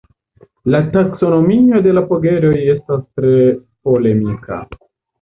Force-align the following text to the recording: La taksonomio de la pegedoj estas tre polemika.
La 0.75 0.79
taksonomio 0.95 1.83
de 1.89 1.95
la 1.99 2.03
pegedoj 2.15 2.57
estas 2.77 3.07
tre 3.13 3.39
polemika. 3.89 4.63